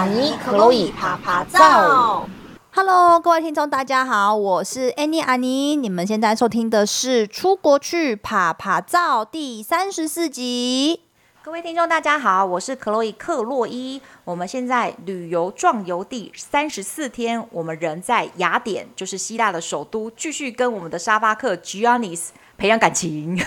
[0.00, 2.26] 阿尼克洛伊啪啪照。
[2.72, 5.76] Hello，各位听众，大家好，我是 Annie 阿尼。
[5.76, 11.02] 你们现在收听的是《出国去趴趴造》第三十四集。
[11.42, 14.00] 各位听众，大家好，我是克洛伊克洛伊。
[14.24, 22.28] 我们现在旅游壮游第三十四天，我们人在雅典，就是希腊的首都，继续跟我们的沙发客 Giannis
[22.60, 23.34] 培养感情。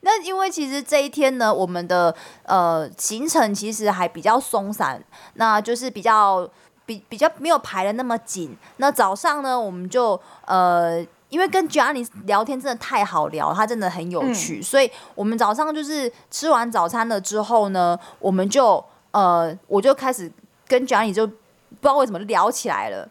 [0.00, 5.02] 那因为其实这一天呢，我们的呃行程其实还比较松散，
[5.34, 6.48] 那就是比较
[6.86, 8.56] 比比较没有排的那么紧。
[8.76, 11.04] 那早上呢，我们就呃。
[11.30, 20.32] 因为跟 Giannis 聊天真的太好聊，他真的很有趣，嗯、所以我们早上就是吃完早餐了之后呢，我们就呃，我就开始
[20.66, 21.34] 跟 Giannis 就不
[21.82, 23.06] 知道为什么聊起来了。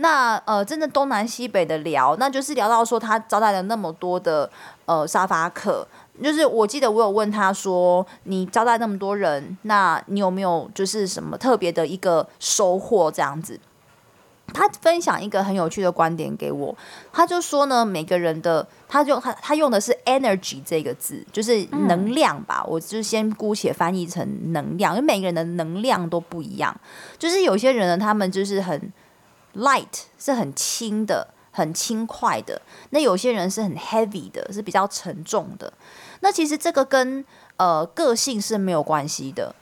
[0.00, 4.48] 那呃，真的东南西北的聊，那就是聊到说他招待了那么多的
[4.86, 5.86] 呃沙发客，
[6.22, 13.58] 就是我记得我有问他说，你招待那么多人，那你有没有就是什么特别的一个收获这样子？
[14.54, 16.74] 他分享一个很有趣的观点给我，
[17.12, 26.74] 他就说呢，每个人的，他就他他用的是 energy 这个字，就是能量吧，我就先姑且翻译成能量，因为每个人的能量都不一样，
[27.18, 28.90] 就是有些人呢，他们就是很
[29.58, 35.72] light，是很轻的，很轻快的，那有些人是很 heavy 的，是比较沉重的，
[36.20, 37.24] 那其实这个跟
[37.56, 39.54] 呃个性是没有关系的，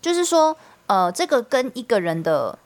[0.00, 2.58] 就是说呃这个跟一个人的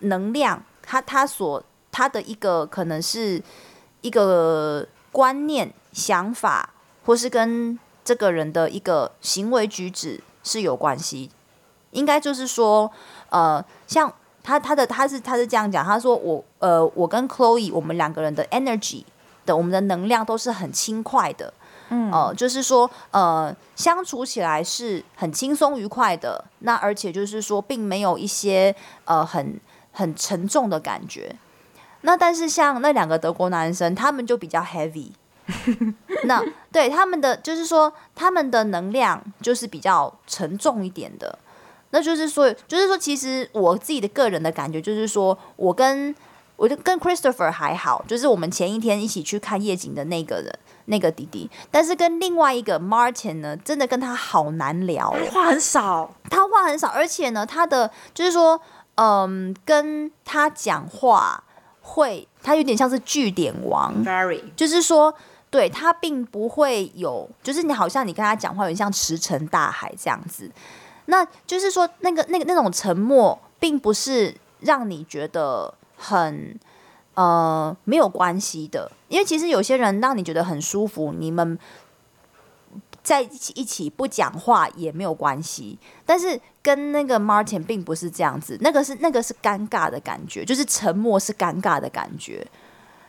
[0.00, 0.62] 能量。
[0.90, 3.42] 他他所他的一个可能是
[4.00, 6.72] 一个观念、想法，
[7.04, 11.30] 或是跟这个人的一个行为举止是有关系。
[11.90, 12.90] 应该就是说，
[13.28, 14.10] 呃，像
[14.42, 19.04] 他他的他是他是这样讲，他说我呃我跟 Chloe 我们两个人的 energy
[19.46, 21.52] 的我们的能量都是很轻快的，
[21.90, 26.44] 嗯，呃，就是说呃相处起来是很轻松愉快的。
[26.60, 29.60] 那而且就是说，并没有一些呃很。
[29.90, 31.34] 很沉重的感觉，
[32.02, 35.10] 那但是像那两个德国男生，他们就比较 heavy，
[36.22, 41.36] 那对他们的就是说，他们的能量就是比较沉重一点的，
[41.90, 46.14] 那就是说，就是说，其实我自己的个人的感觉就是说，我跟
[46.56, 58.60] 我就跟 Christopher 还好，就是我们前一天一起去看夜景的那个人，那个弟弟，但是跟另外一个 Martin 呢，真的跟他好难聊，话很少，他话很少，而且呢，他的就是说。
[59.00, 61.44] 嗯，跟他讲话
[61.80, 65.14] 会，他有点像是据点王，Very，就是说，
[65.50, 70.50] 对他并不会有，就是你好像你跟他讲话有点像石沉大海这样子，
[71.08, 76.58] 那就是说，那个那个那种沉默，并不是让你觉得很
[77.14, 81.58] 呃没有关系的，因为其实有些人让你觉得很舒服，你们。
[83.00, 92.46] 在一起一起不讲话也没有关系，但是跟那个 Martin 并不是这样子，那个是那个是尴尬的感觉，就是沉默是尴尬的感觉。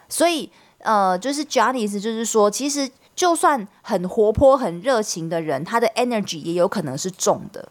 [0.08, 7.68] 所以呃，就是 Giannis 就是说，其实就算很活泼、很热情的人，他的 energy 也有可能是重的；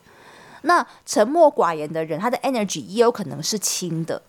[0.69, 4.21] 那沉默寡言的人，他的 energy 也有可能是轻的。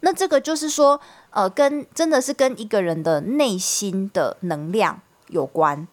[0.00, 0.98] 那这个就是说，
[1.30, 4.98] 呃，跟真的是跟一个人的内心的能量
[5.28, 5.86] 有关。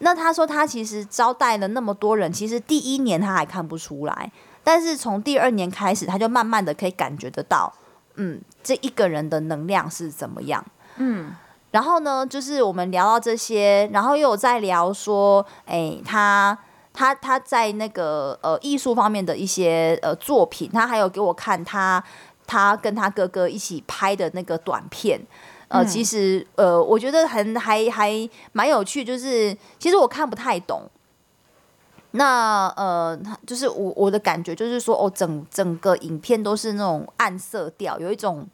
[0.00, 4.30] 那他说他其实招待了那么多人，其实第一年他还看不出来，
[4.62, 7.72] 但是从第二年开始，他就慢慢的可以感觉得到，
[8.16, 10.62] 嗯，这一个人的能量是怎么样，
[10.96, 11.34] 嗯，
[11.70, 16.58] 然后呢，就是我们聊到这些，然后又有在聊说，哎，他
[16.92, 22.02] 他他在那个呃艺术方面的一些呃作品，他还有给我看他
[22.46, 25.20] 他跟他哥哥一起拍的那个短片。
[25.68, 30.82] 呃，其实呃，我觉得很还还蛮有趣，就是其实我看不太懂。
[32.10, 38.46] 那呃，就是我我的感觉就是说，哦，整整个影片都是那种暗色调，有一种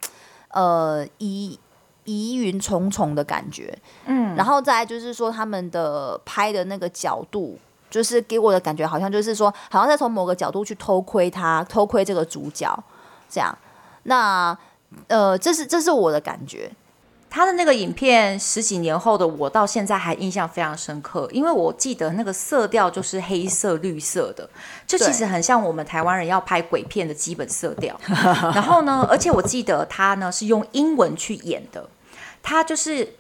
[0.50, 1.59] 呃疑
[2.04, 3.77] 疑云重重的感觉。
[4.06, 7.59] 嗯，然后再就是说，他们的拍的那个角度，
[7.91, 12.84] 就是给我的感觉好像就是说，好像在从某个角度去偷窥他，偷窥这个主角
[13.28, 13.57] 这样。
[14.04, 14.57] 那
[15.09, 16.71] 呃，这是这是我的感觉。
[17.30, 24.48] 他的那个影片十几年后的我到现在还印象非常深刻，因为我记得那个色调就是黑色、绿色的，
[24.86, 27.95] 这其实很像我们台湾人要拍鬼片的基本色调。
[28.54, 31.86] 然后呢，而且我记得他呢是用英文去演的，
[32.42, 33.16] 他就是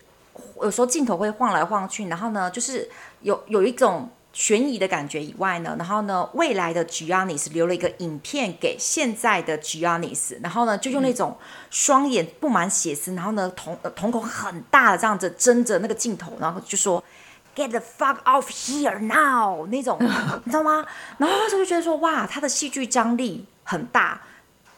[0.62, 2.88] 有时候镜头会晃来晃去，然后呢就是
[3.20, 4.08] 有有一种。
[4.38, 11.36] 悬疑的感觉以外呢，然后呢，未来的 Giannis 留了一个影片给现在的 Giannis，然后呢，就用那种
[11.70, 17.02] 双眼布满血丝，然后呢，瞳瞳孔很大的这样子睁着那个镜头，然后就说
[17.56, 19.98] get the fuck off here now 那种，
[20.46, 20.86] 你知道吗？
[21.16, 24.22] 然后那时候就觉得说，哇，他的戏剧张力很大。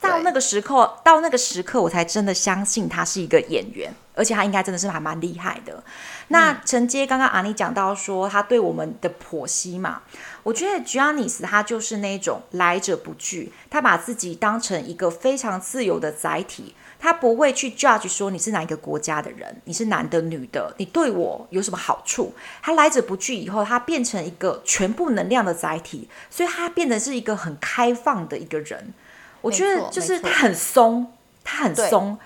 [0.01, 5.83] 到那个时刻，到那个时刻，我才真的相信他是一个演员，而且他应该真的是还蛮厉害的。
[6.29, 10.03] 那承接刚刚阿妮讲到说他对我们的剖析嘛，
[10.43, 22.33] 我觉得 Giannis 他就是那种来者不拒，他把自己当成一个非常自由的载体，他不会去 judge 说你是哪一个国家的人，你是男的女的，你对我有什么好处？
[22.63, 28.95] 他来者不拒以后，他变成一个全部能量的载体，所以他变得是一个很开放的一个人。
[29.41, 31.13] 我觉得就是他很松，
[31.45, 32.19] 他很松。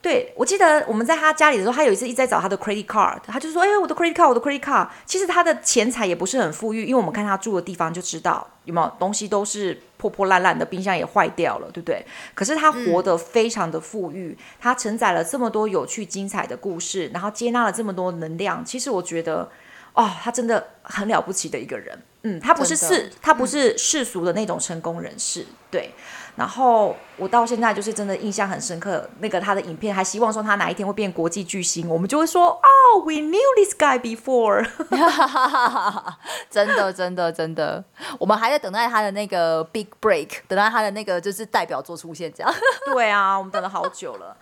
[0.00, 12.04] 对，我记得我们在他家里的时候，他有一次一直在找他的 credit card，他就说：“哎，我的 credit card，我的 credit card。”其实他的钱财也不是很富裕，因为我们看他住的地方就知道有没有东西都是破破烂烂的，冰箱也坏掉了，对不对？
[12.34, 18.62] 可是他活得非常的富裕，嗯、他承载了这么多有趣精彩的故事，然后接纳了这么多能量。
[18.62, 19.50] 其实我觉得，
[19.94, 21.98] 哦，他真的很了不起的一个人。
[22.24, 25.94] 嗯，他不是世，他不是世俗的那种成功人士，嗯、对。
[26.36, 34.66] 然后我到现在就是真的印象很深刻，那个他的影片还希望说他哪一天会变国际巨星，我们就会说哦，We knew this guy before，
[36.50, 37.84] 真的真的真的，
[38.18, 42.52] 我们还在等待他的那个 big break，等待他的那个就是代表作出现这样。
[42.92, 44.36] 对啊，我们等了好久了。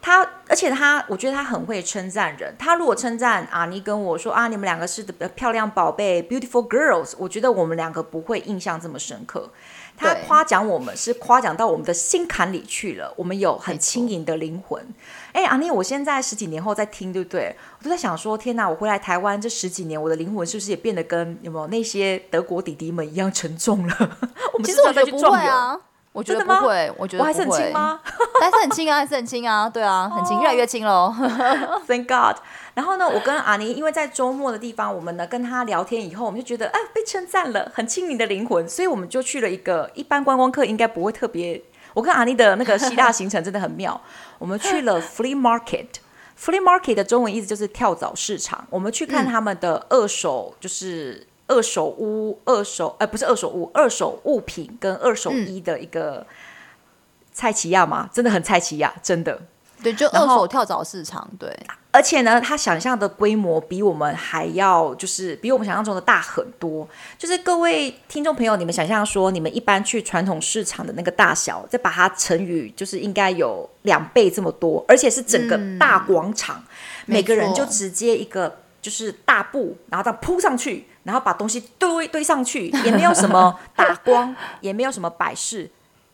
[0.00, 2.54] 他而且他，我觉得他很会称赞人。
[2.58, 9.50] 他如果称赞阿妮跟我说啊，你们两个是的漂亮宝贝，beautiful girls，我觉得我们两个不会印象这么深刻。
[9.96, 14.84] 他夸奖我们是夸奖到我们的心坎里去了，我们有很轻盈的灵魂。
[15.32, 17.54] 哎，阿妮，我现在十几年后在听，对不对？
[17.78, 18.68] 我都在想说，天哪！
[18.68, 24.18] 我回来台湾这十几年，我的灵魂是不是也变得跟有没有那些德国弟弟们一样沉重了？
[24.64, 25.78] 其实我觉得不会啊，
[26.14, 27.98] 我觉得不会，我觉得我还是很轻吗？
[28.40, 31.12] 还是很轻啊，还是很轻啊，对啊，很轻，越来越轻了。
[31.88, 32.36] Thank God。
[32.74, 41.60] 然后呢，我跟阿妮因为在周末的地方，我们呢跟他聊天以后，我们就觉得哎，被称赞了，很轻盈的灵魂，所以我们就去了一个一般观光客应该不会特别。
[41.94, 44.00] 我跟阿妮的那个希腊行程真的很妙，
[44.38, 45.86] 我们去了 flea market。
[46.38, 48.64] flea market 的中文意思就是跳蚤市场。
[48.70, 56.26] 我们去看他们的二手，就是二手屋、二手呃不是二手屋，二手物品跟二手衣的一个
[57.32, 59.40] 菜奇亚嘛，真的很菜奇亚，真的。
[59.82, 61.54] 对，就二手跳蚤市场，对。
[61.90, 66.88] 而且呢，他想象的规模比我们还要，就是比我们想象中的大很多。
[67.18, 76.66] 就是各位听众朋友，你们想象说，你们一般去传统市场的那个大小，再把它乘以，就是应该有两倍这么多，而且是整个大广场，嗯、
[77.06, 85.70] 每个人就直接一个就是大布，然后这样铺上去，然后把东西堆堆上去，也没有什么 打光，也没有什么摆饰。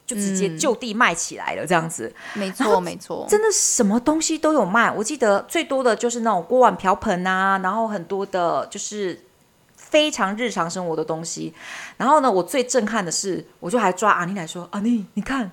[0.07, 4.91] 就直接就地卖起来了，这样子，嗯、没错没错，真的什么东西都有卖。
[4.91, 9.21] 我记得最多的就是那种锅碗瓢盆啊，然后很多的就是
[9.77, 11.55] 非常日常生活的东西。
[11.97, 15.53] 然后呢，我最震撼的是，我就还抓阿妮来说：“阿妮，你看，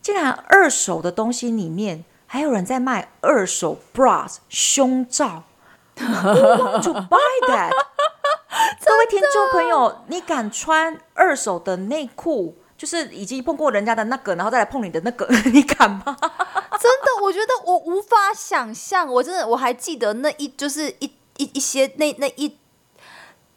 [0.00, 5.44] 竟然二手的东西里面还有人在卖二手 bras 胸罩
[6.02, 7.72] ，Who want to buy that？
[8.84, 16.02] 各位听众朋友，你敢穿二手的内裤？”就是已经碰过人家的那个，然后再来碰你的那个， 你敢吗？
[16.80, 19.06] 真的，我觉得我无法想象。
[19.06, 21.04] 我真的我还记得那一就是一
[21.36, 22.58] 一一些那那一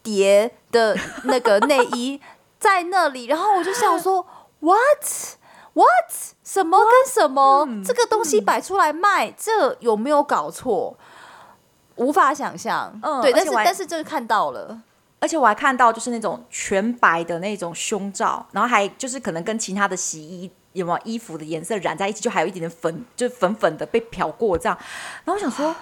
[0.00, 2.20] 叠的那个内衣
[2.60, 4.24] 在那里，然后我就想说
[4.60, 5.04] ，what
[5.72, 6.12] what
[6.44, 7.84] 什么跟什么，What?
[7.84, 10.96] 这个东西摆出来卖，嗯、这有没有搞错？
[11.96, 12.98] 无法想象。
[13.02, 14.80] 嗯，对，但是但是就是看到了。
[15.18, 24.76] 而且我还看到，就是那种全白的那种胸罩，然后还就是可能跟其他的洗衣有没有衣服的颜色染在一起，就还有一点点粉，就是粉粉的被漂过这样。
[25.24, 25.74] 然后我想说，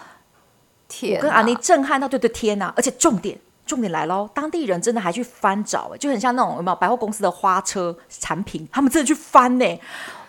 [0.89, 2.73] 天跟阿妮震撼到，对对，天哪！
[2.77, 9.81] 而且重点重点来喽，当地人真的还去翻找，就很像那种有没有百货公司的花车产品，他们真的去翻呢，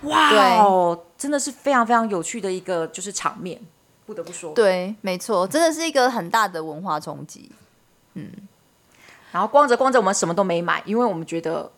[0.02, 0.32] 哇
[0.64, 3.62] 哦，真的是非常非常有趣的一个就是场面，
[4.06, 7.52] 不得不说，对，没错，真的是一个很大的文化冲击，
[8.14, 8.32] 嗯。
[9.32, 11.70] 然后逛着逛着，我们什么都没买，因为我们觉得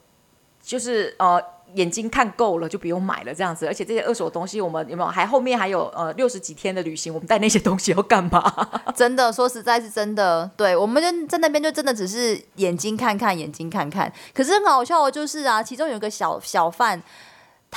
[0.61, 1.41] 就是呃
[1.73, 3.65] 眼睛看够了，就不用买了这样子。
[3.65, 8.69] 而且这些二手东西，我们有没有还后面还有呃六十几天的旅行，我们带那些东西要干嘛？
[8.95, 14.13] 真的，说实在是真的，对，我们就在那边就真的只是眼睛看看，眼睛看看。
[14.35, 17.01] 可是很好笑的就是啊，其中有个小小贩，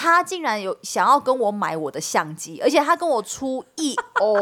[0.01, 4.33] 他竟然有想要跟我买我的相机，而且他跟我出一欧。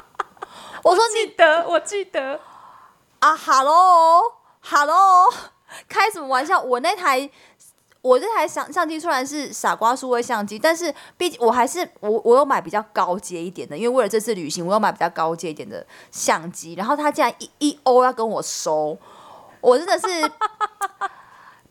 [0.82, 2.40] 我说记得，我记得
[3.18, 4.22] 啊，哈喽。
[4.62, 5.30] Hello，
[5.90, 6.58] 开什么玩笑？
[6.58, 7.28] 我那台
[8.00, 16.72] 我这台相相机虽然是傻瓜数位相机，但是毕竟我还是我我有买比较高阶一点的，因为为了这次旅行，我有买比较高阶一点的相机。
[16.72, 18.96] 然后他竟然一一欧要跟我收，
[19.60, 20.06] 我真的是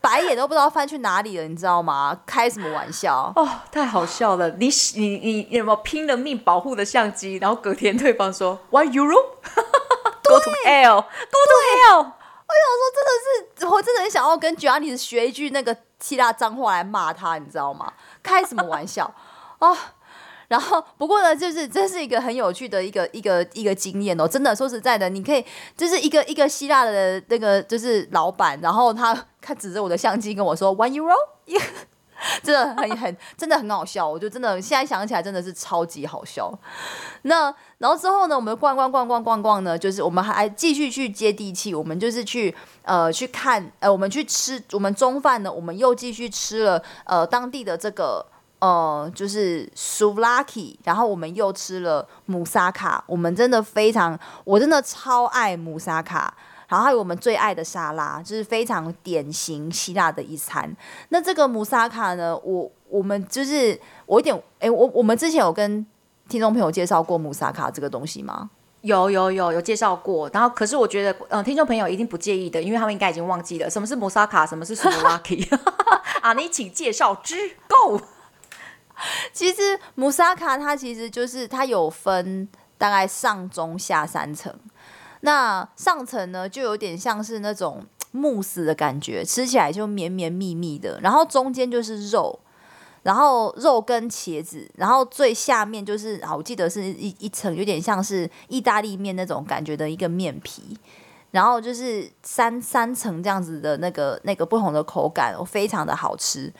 [0.08, 2.18] 白眼都不知道翻去哪里了，你知道吗？
[2.24, 3.30] 开什么玩笑？
[3.36, 4.48] 哦，太好笑了！
[4.52, 7.36] 你你你你有没有拼了命保护的相机？
[7.36, 11.98] 然后隔天对方说 Why Europe？Go to hell，Go to hell。
[12.48, 13.10] 我想说，真的
[13.60, 17.92] 是，我真的很想要跟 Giannis 学一句那个希腊脏话来骂他，你知道吗？
[18.22, 19.12] 开什么玩笑
[19.58, 19.76] 哦！
[20.48, 24.26] 然后，不过呢，就是这是一个很有趣的一个一个一个经验哦。
[24.26, 25.44] 真的，说实在的，你可以
[25.76, 31.14] 就是一个一个希腊的那个就是老板，然后他他指着我的相机跟我说 One Euro。
[32.42, 36.52] 真的很很真的很好笑，我就真的现在想起来真的是超级好笑。
[37.22, 42.52] 那然后之后呢，我们逛逛逛逛逛逛呢，就是我们还继续去接地气，我们就是去
[42.82, 48.26] 呃去看呃我们去吃我们中饭呢，我们又继续吃了呃当地的这个
[48.60, 56.34] 呃就是 souvlaki，然后我们又吃了姆萨卡，我们真的非常我真的超爱姆萨卡。
[56.68, 60.70] 然后还有我们最爱的沙拉，就是非常典型希腊的一餐。
[61.08, 65.86] 那这个姆萨卡呢，我我们就是我有点哎，我我们之前有跟
[66.28, 68.50] 听众朋友介绍过姆萨卡这个东西吗？
[68.82, 70.28] 有有有有介绍过。
[70.30, 75.48] 然后可是我觉得，嗯、呃，听众朋友一定不介意的，因为他们应该已经忘记了什么是姆萨卡，什么是苏拉基。
[76.20, 77.34] 啊，你请介绍之
[77.66, 77.98] Go。
[79.32, 84.52] 其实姆萨卡它其实就是它有分大概上中下三层。
[85.20, 91.00] 那上层呢，就有点像是那种慕斯的感觉，吃起来就绵绵密密的。
[91.00, 92.38] 然后中间就是肉，
[93.02, 100.78] 然后肉跟茄子，然后最下面就是，啊，我记得是一一层，有点像是意大利面那种感觉的一个面皮。
[101.32, 106.52] 然后就是三三层这样子的那个那个不同的口感，非常的好吃。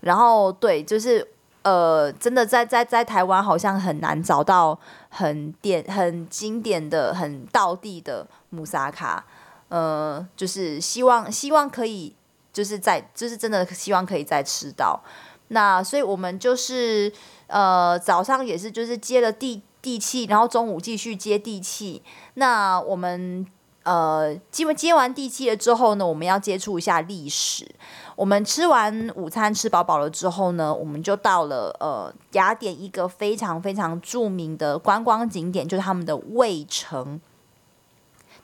[0.00, 1.26] 然后对，就是。
[1.68, 4.78] 呃，真的在在在台湾好像很难找到
[5.10, 9.22] 很典很经典的很道地的姆萨卡，
[9.68, 12.14] 呃，就是希望希望可以
[12.54, 15.02] 就是在就是真的希望可以再吃到。
[15.48, 17.12] 那所以我们就是
[17.48, 22.02] 呃早上也是就是接了地地气，然后中午继续接地气。
[22.34, 23.46] 那我们
[23.88, 27.66] 呃接完接完地气了之后呢，我们要接触一下历史。
[28.14, 37.18] 我们吃完午餐吃饱饱了之后呢，我们就到了呃雅典一个非常非常著名的观光景点，就是他们的卫城。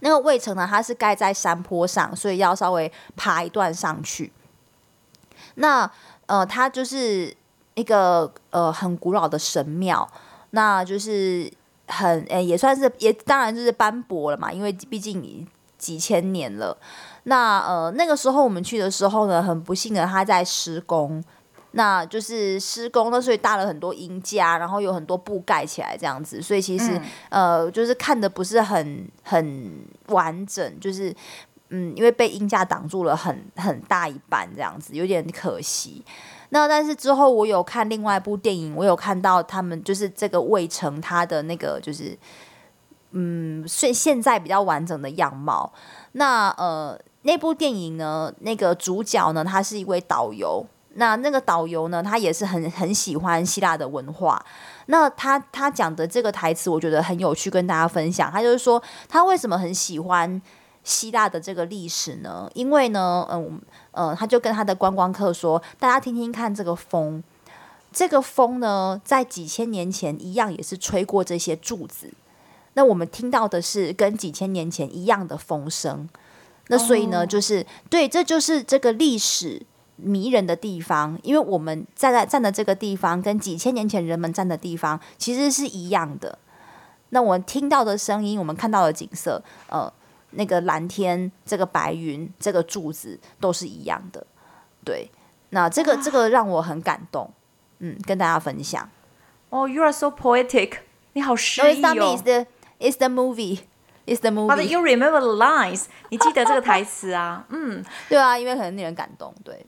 [0.00, 4.32] 那个卫城呢，它是盖在山坡上，所以要稍微爬一段上去。
[5.56, 5.90] 那
[6.26, 7.36] 呃，它就是
[7.74, 10.08] 一个呃很古老的神庙，
[10.50, 11.50] 那就是
[11.86, 15.46] 很诶也算是也当然就是斑驳了嘛，因为毕竟
[15.78, 16.76] 几千年了。
[17.24, 21.22] 那呃，那个时候我们去的时候呢，很不幸的，他在施工，
[21.72, 26.98] 那就是施工那，所以搭了很多阴架，然后有很多布盖起来这样子，所以其实、
[27.30, 31.14] 嗯、呃，就是看的不是很很完整，就是
[31.70, 36.04] 嗯，因为被阴架挡住了很很大一半这样子，有点可惜。
[36.54, 42.16] 那但是之后我有看另外一部电影，我有看到他们就是这个卫城，它的那个就是
[43.10, 45.72] 嗯，现现在比较完整的样貌。
[46.12, 46.98] 那呃。
[47.26, 50.62] 那部电影呢，那个主角呢，他是一位导游。
[50.96, 54.44] 那那个导游呢，他也是很很喜欢希腊的文化。
[54.88, 58.30] 那他他讲的这个台词，我觉得很有趣，跟大家分享。
[58.30, 60.42] 他就是说，他为什么很喜欢
[60.82, 62.46] 希腊的这个历史呢？
[62.52, 63.58] 因为呢，嗯
[63.94, 67.22] 呃，他就跟他的观光客说，大家听听看这个风，
[67.92, 72.12] 这个风呢，在几千年前一样也是吹过这些柱子。
[72.74, 76.08] 那我们听到的是跟几千年前一样的风声。
[76.68, 79.62] 那所以呢，就是对，这就是这个历史
[79.96, 86.38] 迷人的地方，因为我们站在站的这个地方，跟几千年前人们站的地方其实是一样的。
[87.10, 89.92] 那我们听到的声音，我们看到的景色，呃，
[90.34, 94.26] 那个蓝天，这个白云，这个柱子，都是一样的。
[94.84, 95.10] 对，
[95.50, 97.32] 那这个这个让我很感动，
[97.78, 98.88] 嗯，跟大家分享。
[99.50, 100.78] 哦、oh，You are so poetic，
[101.12, 101.94] 你好诗意哦。
[101.94, 102.46] No, it's the,
[102.78, 103.60] it's the movie.
[104.06, 104.54] It's the movie?
[104.54, 105.84] But you remember the lines？
[106.10, 107.46] 你记得这个台词啊？
[107.50, 109.34] 嗯，对啊，因为很令人感动。
[109.42, 109.64] 对，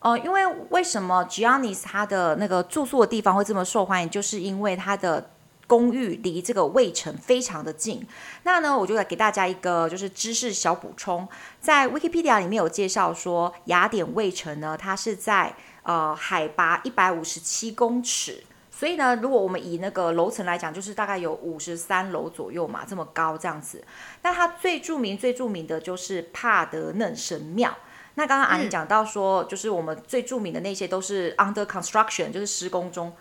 [0.00, 4.10] 哦、呃，因为为什么 Giannis 他的那个住宿的地方会这么受欢迎？
[4.10, 5.30] 就是因为他的
[5.66, 8.06] 公寓离这个卫城非常的近。
[8.42, 11.26] 那呢，我就来给大家一个就是知识小补充，
[11.60, 18.44] 在 Wikipedia 里面有介绍说，雅典卫城呢，它是在呃海拔一百五十七公尺。
[18.70, 23.82] 所以呢，如果我们以那个楼层来讲，就是大概有五十三楼左右嘛，这么高这样子。
[24.22, 27.72] 那它最著名、最著名的就是帕德嫩神庙。
[28.16, 33.12] 那刚刚阿妮讲到说，就是我们最著名的那些都是 under construction，就是施工中。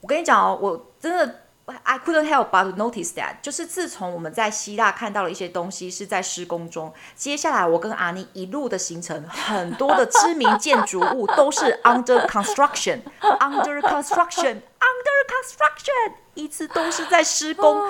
[0.00, 1.40] 我跟你讲哦，我真的。
[1.64, 14.60] I couldn't help but notice that，就是自从我们在希腊看到了一些东西是在施工中，接下来我跟阿尼一路的行程，很多的知名建筑物都是 under construction，under construction，under
[15.30, 17.80] construction，一直都是在施工，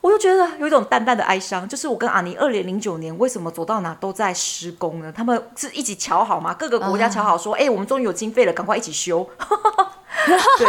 [0.00, 5.12] 我就觉得有一种淡淡的哀伤，就是我跟阿尼二零零九年为什么走到哪都在施工呢？
[5.16, 6.52] 他们是一起瞧好吗？
[6.52, 7.64] 各个国家瞧好说，哎、uh.
[7.64, 9.30] 欸，我们终于有经费了，赶快一起修。
[10.58, 10.66] 对。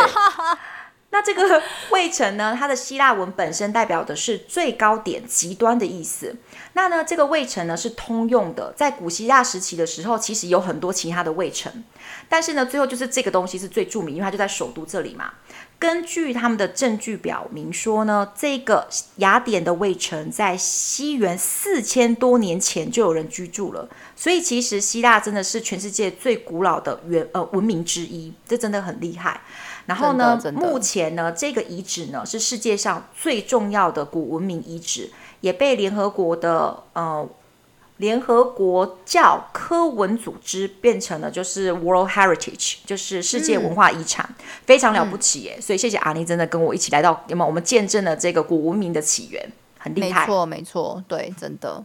[1.16, 6.36] 那这个 卫城呢，它的希腊文本身代表的是最高点、极端的意思。
[6.74, 11.72] 那呢，这个卫城呢是通用的，在古希腊时期的时候，其实有很多其他的卫城，
[12.28, 15.32] 但是呢，最后就是这个东西是最著名，因为它就在首都这里嘛。
[15.80, 29.40] 根据他们的证据表明说呢，这个雅典的卫城在西元四千多年前就有人居住了，所以其实希腊真的是全世界最古老的原呃文明之一，这真的很厉害。
[29.86, 35.12] 然后呢，目前呢，这个遗址呢是世界上最重要的古文明遗址，
[35.42, 37.28] 也被联合国的呃
[37.98, 45.56] 联合国教科文组织变成了就是 World Heritage，就是世界文化遗产，嗯、非常了不起耶！
[45.58, 47.48] 嗯、所以谢谢阿妮真的跟我一起来到，有没有？
[47.48, 50.22] 我们见证了这个古文明的起源，很厉害。
[50.22, 51.84] 没错，没错，对，真的。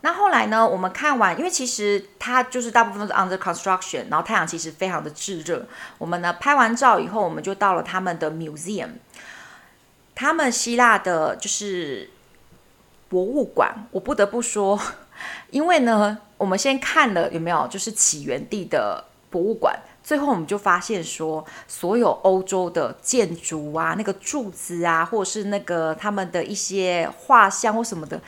[0.00, 0.64] 那后来呢？
[0.64, 5.66] 我们看完，因为其实它就是大部分是 under construction，然后太阳其实非常的炙热。
[5.98, 8.90] 我们呢拍完照以后，我们就到了他们的 museum，
[10.14, 12.10] 他们希腊的就是
[13.08, 13.74] 博物馆。
[13.90, 14.78] 我不得不说，
[15.50, 28.20] 因为呢，我们先看了有没有就是起源地的博物馆，最后我们就发现说，所有欧洲的建筑啊，那个柱子啊，或者是那个他们的一些画像或什么的。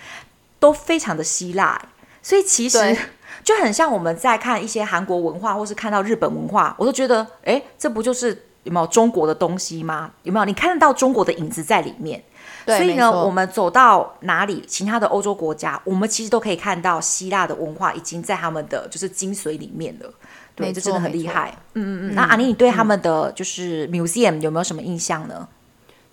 [0.61, 1.81] 都非常的希腊，
[2.23, 2.97] 所以其实
[3.43, 10.13] 就很像我们在看一些韩国文化，或是看到日本文化，我都觉得，哎，这不就是有没有中国的东西吗？
[10.23, 10.45] 有没有？
[10.45, 12.23] 你看得到中国的影子在里面？
[12.67, 20.13] 对，所以呢，我们走到哪里，其他的欧洲国家，我们其实都可以看到希腊的文化已经在他们的就是精髓里面了。
[20.55, 21.57] 对，这真的很厉害。
[21.73, 22.15] 嗯嗯嗯。
[22.15, 25.49] 那阿妮，你对他们的就是 museum 有没有什么印象呢？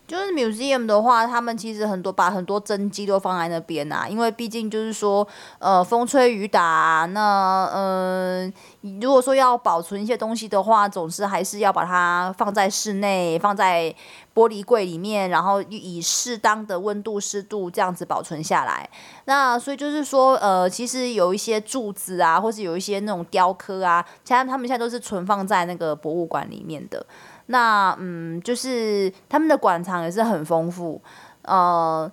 [0.08, 5.28] 就是 museum 的话，他们其实很多把很多真迹都放在那边啊，因为毕竟就是说，
[5.60, 13.94] 呃，风吹雨打，那嗯、呃，如果说要保存一些东西的话，总是还是要把它放在室内，放在
[14.34, 18.90] 玻璃柜里面，然后以适当的温度、湿度这样子保存下来。
[19.26, 27.06] 那所以就是说，呃，其实有一些柱子啊，或是有一些那种雕刻啊，其实他们现在都是存放在那个博物馆里面的。
[27.48, 31.02] 那嗯，就是他们的馆藏也是很丰富，
[31.44, 32.12] 呃，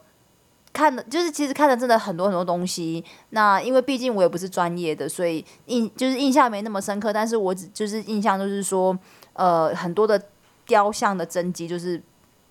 [0.73, 3.05] 看的，就是其实看的真的很多很多东西。
[3.31, 7.13] 那因为毕竟我也不是专业的，所以印就是印象没那么深刻。
[7.13, 8.97] 但是我只就是印象就是说，
[9.35, 10.21] 呃，很多的
[10.67, 12.01] 雕像的真迹就是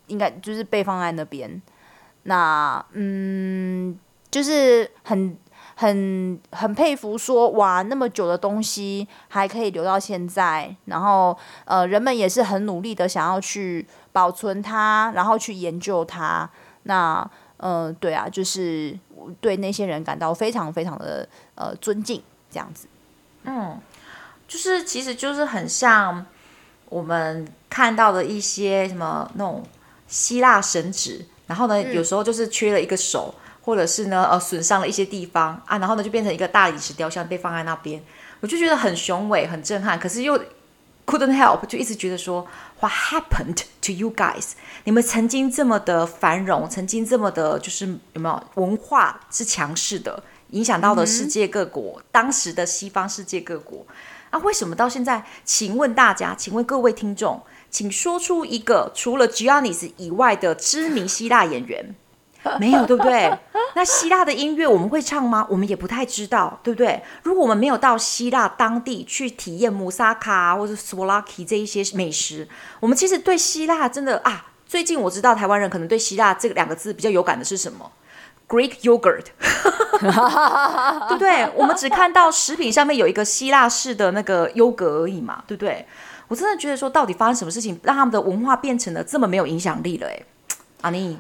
[0.07, 1.61] 应该就是被放在那边。
[2.23, 3.97] 那嗯，
[4.29, 5.37] 就是很。
[5.83, 16.49] 很很佩服说，说哇，那么久的东西还可以留到现在，然后呃，人们也是很努力的想要去保存它，然后去研究它。
[16.83, 18.97] 那呃，对啊，就是
[19.41, 22.87] 对那些人感到非常非常的呃尊敬，这样子。
[23.43, 23.77] 嗯，
[24.47, 26.25] 就是其实就是很像
[26.87, 29.61] 我们看到的一些什么那种
[30.07, 33.35] 希腊神祇，然后呢，嗯、有时候就是缺了一个手。
[33.63, 38.04] 或者是呢，呃，损伤了一些地方啊，然后呢，就变成一个大理石雕像被放在那边，
[38.41, 39.97] 我就觉得很雄伟、很震撼。
[39.97, 40.38] 可是又
[41.06, 42.45] couldn't help，就一直觉得说
[42.80, 44.52] ，What happened to you guys？
[44.84, 53.86] 你们曾经这么的繁荣，曾经这么的，就是有没有文化是强势的，影响到了世界各国，嗯、当时的西方世界各国
[54.30, 54.39] 啊？
[54.39, 55.26] 为什么到现在？
[55.45, 61.95] 请问大家，请问各位听众，请说出一个除了 Giannis 以外的知名希腊演员。
[62.60, 63.32] 没有，对不对？
[63.75, 65.47] 那希腊的音乐我们会唱吗？
[65.49, 67.01] 我们也不太知道，对不对？
[67.23, 72.47] 如果我们没有到希腊当地去体验穆萨卡或者索瓦拉基这一些美食，
[72.79, 77.91] 我们其实对希腊真的啊，最近我知道台湾人可能对希腊这两个字比较有感的是什么
[78.47, 79.25] ？Greek yogurt，
[81.10, 81.49] 对不对？
[81.56, 85.88] 我们只看到食品上面有一个希腊式的那个优格而已嘛，对不对？
[86.27, 90.08] 我真的觉得说，到底发生什么事情，让他们的文化变成了这么没有影响力了？
[90.08, 90.21] 哎，
[90.82, 91.17] 阿妮。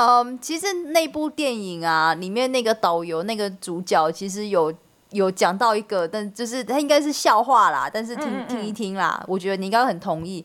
[0.00, 4.72] 嗯，其实那部电影啊，里面那个导游那个主角，其实有
[5.10, 10.42] 有讲到一个，但就是他应该是笑话啦，但是听嗯嗯听一听啦，我觉得你应该很同意。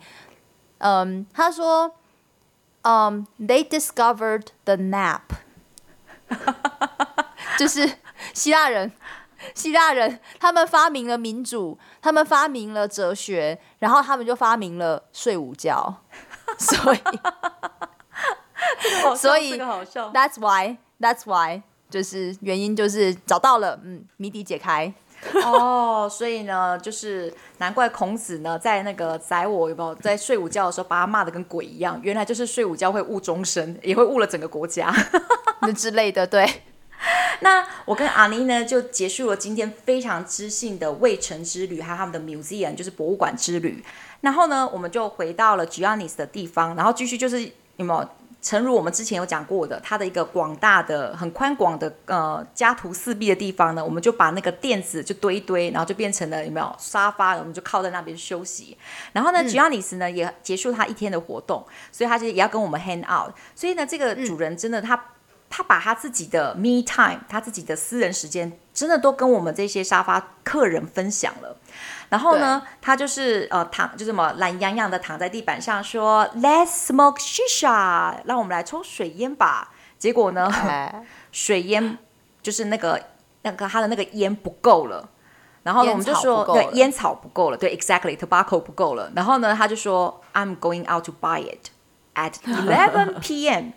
[0.79, 1.89] 嗯，他说，
[2.81, 5.21] 嗯，They discovered the nap，
[7.57, 7.89] 就是
[8.33, 8.91] 希腊人
[9.53, 16.01] 希腊人他们发明了民主，他们发明了哲学，然后他们就发明了睡午觉，
[16.57, 16.99] 所以，
[19.15, 24.93] 所以，That's why，That's why，就是原因就是找到了，嗯，谜底解开。
[25.43, 31.99] 哦，所以呢，就是难怪孔子呢，在那个宰我有没有在睡午觉的时候，把他骂的跟鬼一样。
[32.03, 34.93] 原来就是睡午觉会误终身，也会误了整个国家
[35.61, 36.27] 那 之类的。
[36.27, 36.47] 对，
[37.41, 43.83] 那我跟阿妮呢，就结束了今天非常知性的未城之旅，还有他们的 museum，就是博物馆之旅。
[44.21, 47.41] 然后呢，我们就回到了 Giannis 的地方，然后继续就是
[47.77, 48.07] 有没有？
[48.45, 58.77] 诚如我们之前有讲过的，它的一个广大的、很宽广的呃家徒四壁的地方呢，我们就把那个垫子就堆一堆，然后就变成了有没有沙发，我们就靠在那边休息。
[59.13, 63.33] 然后呢嗯、呢也结束他一天的活动，所以他就也要跟我们 hang out。
[63.55, 65.01] 所以呢，这个主人真的他、嗯、
[65.57, 71.55] 他把他自己的 me time，他自己的私人时间，真的都跟我们这些沙发客人分享了。
[72.09, 79.71] 然后呢，他就是呃躺，就这么懒洋洋的躺在地板上，说 “Let's smoke shisha”，让我们来抽水烟吧。
[79.97, 80.51] 结果呢.
[81.31, 81.99] 水烟
[82.43, 83.01] 就是那个
[83.43, 85.07] 那个他的那个烟不够了。
[85.63, 89.09] 然后呢，我们就说对，烟草不够了，对，exactly，tobacco 不够了。
[89.15, 91.69] 然后呢，他就说 “I'm going out to buy it
[92.13, 93.71] at 11 p.m.”。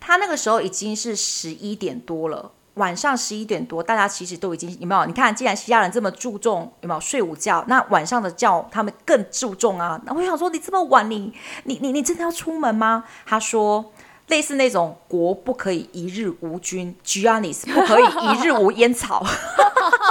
[0.00, 2.50] 他那个时候已经是十一点多了。
[2.74, 5.04] 晚上十一点多，大家其实都已经有没有？
[5.04, 10.00] 你看，既然西亚人这么注重有没有睡午觉，那晚上的觉他们更注重啊。
[10.06, 11.34] 那我想说，你这么晚，你
[11.64, 13.04] 你你你真的要出门吗？
[13.26, 13.92] 他说，
[14.28, 19.26] 类似那种国不可以一日无君，Giannis 不可以一日无烟草。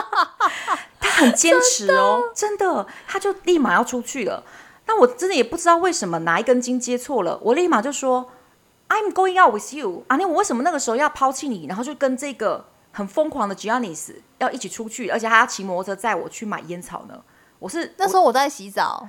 [1.00, 4.44] 他很坚持哦，真的，真的，他就立马要出去了。
[4.86, 8.30] 那我真的也不知道为什么哪一根筋接错了，我立马就说。
[8.90, 17.22] I'm going out with you，阿妮，我为什么那个时候要抛弃你，然后就跟这个很疯狂的 Giannis 要一起出去，而且还要骑摩托车载我去买烟草呢？
[17.60, 19.08] 我是那时候我在洗澡。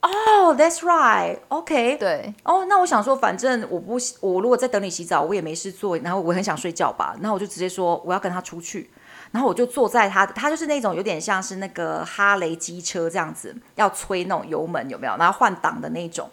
[0.00, 0.08] 哦
[0.44, 2.32] ，oh，That's right，OK，对。
[2.44, 8.88] 哦，那我想说，反正我不，我如果在等你洗澡，我也没事做，然后我很想睡觉吧，然后我就直接说我要跟他出去，
[9.32, 15.16] 然后我就坐在他，他就是那种有点像是那个哈雷机车这样子，要催那种油门有没有？
[15.16, 16.30] 然后换挡的那种。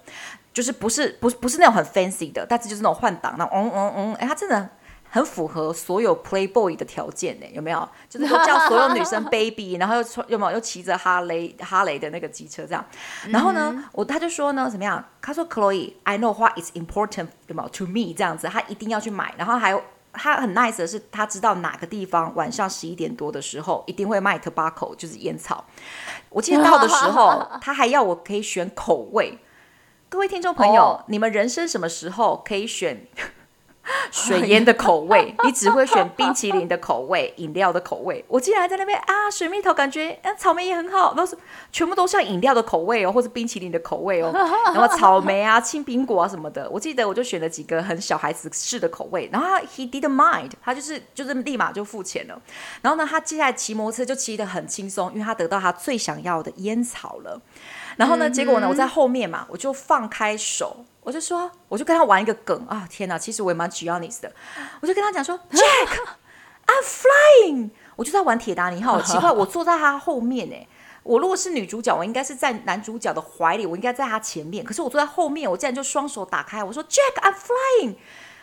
[0.55, 4.69] 就是不是不是不是那种很 fancy 的，但是就是那种换挡，那嗯嗯嗯，哎，他真的
[5.09, 7.89] 很符合所有 playboy 的条件呢，有没有？
[8.09, 12.85] 就是说叫所有女生 baby，然后又穿有没有又骑着哈雷哈雷的那个机车这样，
[13.27, 15.03] 然后呢，我他就说呢怎么样？
[15.21, 25.65] 他说 Chloe，I know what is important，有没有？To me 这样子，他一定要去买，然后还有他很 nice 的是，他知道哪个地方晚上十一点多的时候一定会卖 tobacco，就是烟草。
[26.29, 29.37] 我记得到的时候， 他还要我可以选口味。
[30.15, 30.99] 各位听众朋友，oh.
[31.07, 33.05] 你们人生什么时候可以选
[34.09, 35.35] 水烟的口味？
[35.43, 38.23] 你只会选冰淇淋的口味、饮料的口味。
[38.29, 41.37] 我竟然在那边啊，水蜜桃感觉，啊，草莓也很好，都是
[41.69, 44.31] 全部都像饮料的口味哦，或是冰淇淋的口味哦。
[44.73, 49.29] 然后草莓啊、青苹果啊什么的，我记得我就选了几个很小孩子式的口味。
[49.33, 52.41] 然后他 he didn't mind，他就是就是立马就付钱了。
[52.81, 57.41] 然后呢，他接下来骑摩托车就骑得很轻松，因为他得到他最想要的烟草了。
[57.97, 62.85] 然后呢，结果呢，我在后面嘛，我就放开手，我就说，我就跟他玩一个梗啊！
[62.89, 64.31] 天哪，其实我也蛮 Giannis 的，
[64.81, 70.67] 我就跟他讲说， Jack，I'm flying，我就在玩铁达尼号，奇怪， 我坐在他后面哎，
[71.03, 77.95] 我如果是女主角，我应该是在男主角的怀里，我应该在他前面，可是我坐在后面，我竟然就双手打开，我说 Jack，I'm flying，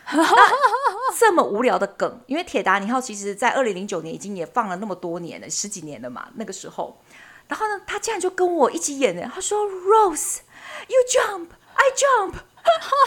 [1.19, 6.97] 这么无聊的梗，因为铁达尼号其实在二零零九年已经也放了那么多年了，十几年了嘛，那个时候。
[7.53, 9.31] 然后呢，他竟然就跟我一起演呢。
[9.35, 12.33] 他说：“Rose，you jump，I jump，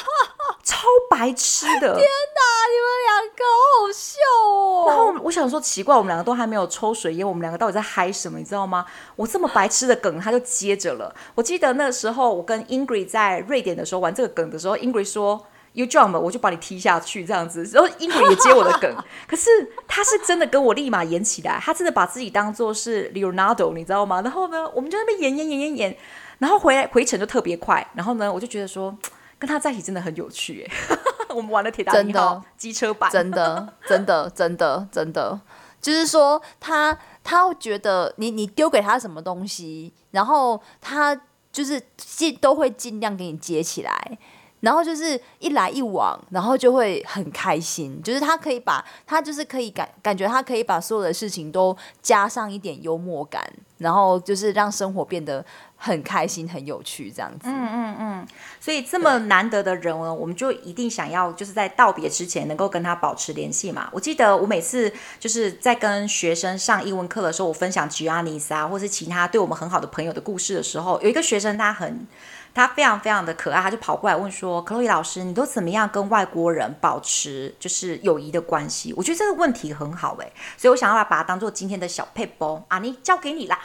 [0.64, 4.86] 超白痴的。”天哪，你们两个好好笑哦。
[4.88, 8.38] 然后我想说，奇怪，我们两个都还没有抽水烟，我们两个到底在嗨什么？
[8.38, 8.86] 你知道吗？
[9.16, 11.16] 我这么白痴的梗，他就接着了。
[11.34, 15.48] 我记得那时候我跟 Ingrid 在瑞典的时候玩这个梗的时候，Ingrid 说。
[15.76, 18.96] You jump，我就把你踢下去这样子，然后英国也接我的梗，
[19.28, 19.50] 可是
[19.86, 24.22] 他是真的跟我立马演起来，他真的把自己当做是 Leonardo，你知道吗？
[24.22, 25.98] 然后呢，我们就在那边演演演演演，
[26.40, 28.98] 然后回来回程就特别快，然后呢，我就觉得说
[29.38, 30.98] 跟他在一起真的很有趣，哎，
[31.36, 35.38] 我们玩了铁达尼号机车版，真的真的真的真的，
[35.82, 41.20] 就是说他他会觉得你你丢给他什么东西，然后他
[41.52, 44.18] 就是尽都会尽量给你接起来。
[44.66, 48.02] 然后就是一来一往，然后就会很开心。
[48.02, 53.48] 就是他可以把他就是可以感感觉他可以把所有的事情都加上一点幽默感，
[53.78, 55.46] 然后就是让生活变得
[55.78, 57.48] 很开心、很有趣，这样子。
[57.48, 58.28] 嗯嗯嗯。
[58.60, 63.88] 所以这么难得的人呢，我们就一定想要就是在道别之前能够跟他保持联系嘛。
[63.94, 72.08] 我记得我每次就是在跟学生上英文课的时候，我分享吉亚尼斯啊，或是其他对我们很好的朋友的故事的时候，有一个学生他很。
[72.56, 83.60] 他非常非常的可爱，他就跑过来问说：“克洛伊老师，你都怎么样跟外国人保持就是友谊的关系？”我觉得这个问题很好哎，所以我想要把它当做今天的小撇步啊，你交给你啦。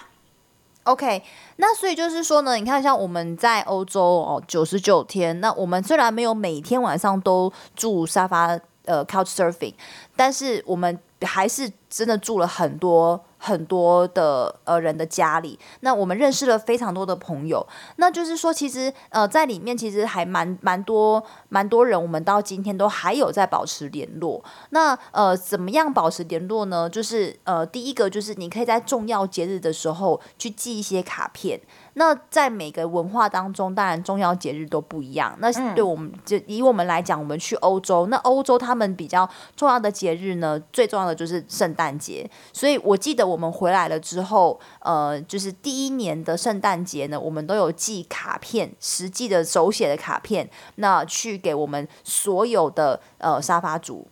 [0.82, 1.22] OK，
[1.56, 9.74] 那所以就是说呢，你看像我们在欧洲哦，九十九天，那我们虽然没有每天晚上都住沙发呃 Couch Surfing，
[10.16, 13.24] 但是我们还是真的住了很多。
[13.42, 24.44] 很多的呃人的家里，那我们认识了非常多的朋友，那就是说，其实呃在里面其实还蛮蛮多蛮多人，我们到今天都还有在保持联络。
[24.70, 26.88] 那呃怎么样保持联络呢？
[26.90, 31.58] 就是呃第一个就是你可以在重要节日的时候去寄一些卡片。
[31.94, 35.36] 那在每个文化当中，当然重要节日都不一样。
[35.40, 42.28] 那对我们就以我们来讲，我们去欧洲，那欧洲他们比较重要的节日呢，最重要的就是圣诞节。
[42.52, 54.06] 所以我记得我们回来了之后，呃，就是第一年的圣诞节呢，我们都有寄卡片，实际的手写的卡片，那去给我们所有的呃沙发主。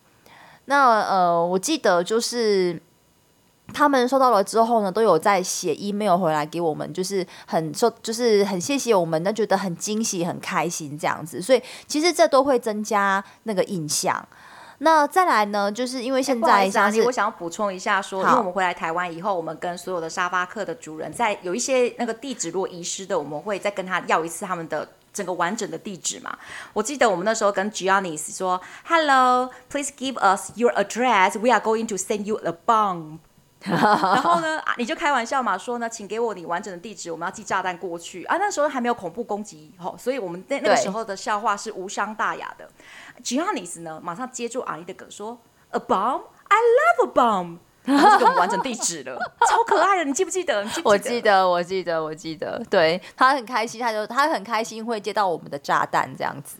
[0.64, 2.83] 那呃，我记得就是。
[3.73, 11.41] 他们收到了之后呢，都有在写 email 回来给我们，就是很说，就是很谢谢我们，那觉得很惊喜、很开心这样子。
[11.41, 14.27] 所以其实这都会增加那个印象。
[14.79, 26.39] 那再来呢，就是因为现在像是，我想要补充一下说，因为我们回来台湾以后，我们跟所有的沙发客的主人，在有一些那个地址如果遗失的，我们会再跟他要一次他们的整个完整的地址嘛。
[26.73, 33.19] 我记得我们那时候跟 Giannis 说，Hello，please give us your address，we are going to send you a bomb。
[33.66, 38.37] 然后呢，啊，你就开玩笑嘛，说呢，请给我你完整的地址，我们要寄炸弹过去啊。
[38.37, 42.68] 那时候还没有恐怖攻击，吼，所以我们那那个时候的笑话是无伤大雅的。
[43.23, 45.37] Giannis 呢，马上接住阿丽的梗说
[45.71, 49.18] ，A bomb，I love a bomb，然后就给我们完整地址了，
[49.49, 50.62] 超可爱的，你记不记得？
[50.62, 51.49] 你记不记得？
[51.49, 56.59] 我记得，我记得，我记得，对，他很开心，他就他很开心会接到我们的炸弹这样子。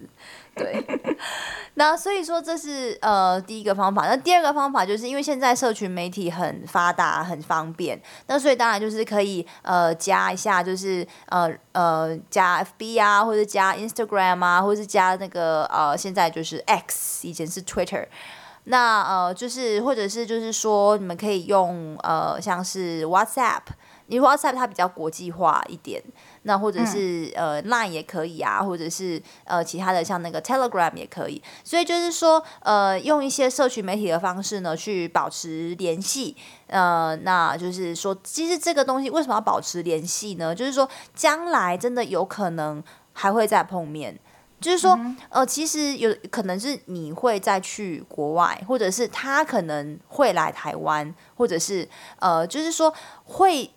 [0.59, 0.85] 对，
[1.75, 4.07] 那所以说这是呃第一个方法。
[4.07, 18.07] 那第二个方法就是因为现在社群媒体很发达，很方便，那所以当然就是可以呃加一下，就是呃呃加 FB 啊，或者加 Instagram 啊，或者是加那个呃现在就是 X，以前是 Twitter。
[18.65, 23.63] 那呃就是或者是就是说你们可以用呃像是 WhatsApp，
[24.09, 26.03] 因为 WhatsApp 它比较国际化一点。
[26.43, 36.35] 那或者是呃 Line 也可以啊，或者是呃其他的像那个 Telegram 也可以，所以就是说呃用一些社群媒体的方式呢去保持联系，
[36.69, 40.55] 呃那就是说其实这个东西为什么要保持联系呢？
[40.55, 44.19] 就是说将来真的有可能还会再碰面，
[44.59, 51.87] 就是说呃其实有可能是你会再去国外，或者是他可能会来台湾，或者是
[52.21, 52.95] 呃就是说
[53.25, 53.71] 会。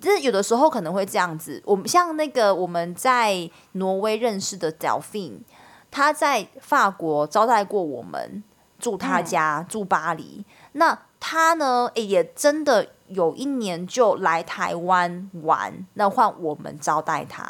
[0.00, 5.40] 就是有的时候可能会这样子，我们像那个我们在挪威认识的 Delphine，
[5.90, 8.44] 他在法国招待过我们，
[8.78, 10.44] 住他家，住巴黎。
[10.72, 17.44] 那他呢，诶，也真的有一年就来台湾玩，那换我们招待他。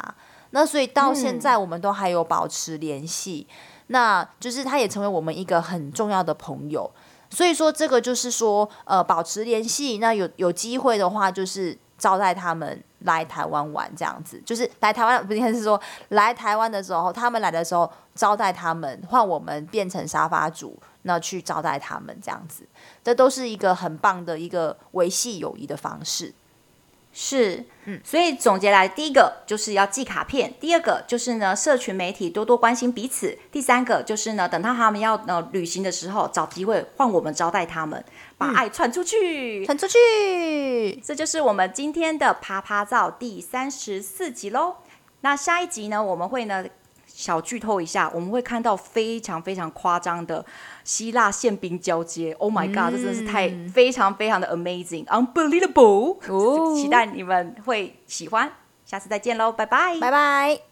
[0.49, 3.45] 那所以到现在我们都还有保持联系，
[3.87, 6.89] 那就是他也成为我们一个很重要的朋友。
[7.29, 9.99] 所以说这个就是说，呃，保持联系。
[9.99, 11.77] 那有有机会的话，就是。
[11.99, 22.63] 招待他们来台湾玩，这样子就是来台湾，不应该是说来台湾的时候，他们来的时候招待他们，换我们变成沙发主，那去招待他们这样子，
[23.03, 26.33] 这都是一个很棒的一个维系友谊的方式。
[27.11, 38.05] 是，嗯，所以总结来，第一个就是要寄卡片，第二个就是呢，社群媒体多多关心彼此，第三个就是呢，等到他们要呃旅行的时候，找机会换我们招待他们，
[38.39, 44.77] 把爱传出去，传出去，这就是我们今天的趴趴照第三十四集喽。
[45.21, 46.65] 那下一集呢，我们会呢。
[47.11, 50.45] 小剧透一下，我们会看到非常非常夸张的
[50.85, 52.31] 希腊宪兵交接。
[52.39, 56.17] Oh my god，、嗯、这真的是太非常非常的 amazing，unbelievable。
[56.29, 58.49] 哦，期待你们会喜欢。
[58.85, 60.68] 下次再见喽，拜拜，拜拜。